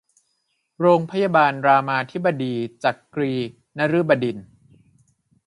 [0.79, 2.53] โรงพยาบาลรามาธิบดี
[2.83, 3.33] จักรี
[3.77, 4.47] นฤบดินทร์